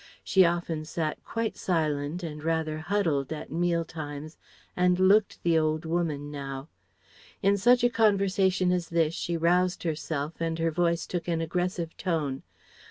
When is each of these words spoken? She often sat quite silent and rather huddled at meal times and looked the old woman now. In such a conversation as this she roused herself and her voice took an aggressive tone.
She 0.23 0.43
often 0.45 0.83
sat 0.85 1.23
quite 1.23 1.55
silent 1.55 2.23
and 2.23 2.43
rather 2.43 2.79
huddled 2.79 3.31
at 3.31 3.51
meal 3.51 3.85
times 3.85 4.35
and 4.75 4.97
looked 4.99 5.43
the 5.43 5.59
old 5.59 5.85
woman 5.85 6.31
now. 6.31 6.69
In 7.43 7.55
such 7.55 7.83
a 7.83 7.89
conversation 7.91 8.71
as 8.71 8.89
this 8.89 9.13
she 9.13 9.37
roused 9.37 9.83
herself 9.83 10.41
and 10.41 10.57
her 10.57 10.71
voice 10.71 11.05
took 11.05 11.27
an 11.27 11.39
aggressive 11.39 11.95
tone. 11.97 12.41